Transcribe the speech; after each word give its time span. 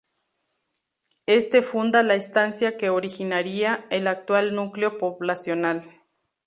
Éste 1.27 1.61
funda 1.61 2.01
la 2.01 2.15
estancia 2.15 2.75
que 2.75 2.89
originaría 2.89 3.85
el 3.91 4.07
actual 4.07 4.55
núcleo 4.55 4.97
poblacional. 4.97 6.01